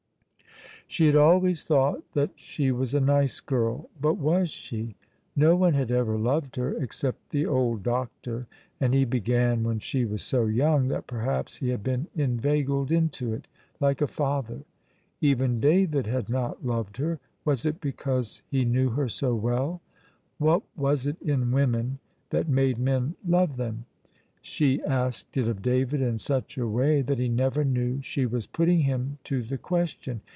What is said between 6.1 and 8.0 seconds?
loved her, except the old